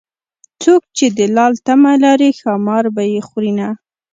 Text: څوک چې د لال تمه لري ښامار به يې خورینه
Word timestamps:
څوک 0.61 0.81
چې 0.97 1.05
د 1.17 1.19
لال 1.35 1.53
تمه 1.65 1.93
لري 2.03 2.29
ښامار 2.39 2.85
به 2.95 3.03
يې 3.13 3.21
خورینه 3.27 3.67